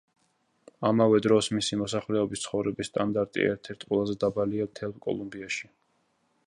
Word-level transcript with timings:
ამავე 0.87 1.19
დროს, 1.25 1.49
მისი 1.57 1.77
მოსახლეობის 1.81 2.45
ცხოვრების 2.47 2.91
სტანდარტი 2.93 3.47
ერთ-ერთი 3.51 3.89
ყველაზე 3.91 4.19
დაბალია 4.25 4.69
მთელ 4.71 4.99
კოლუმბიაში. 5.07 5.73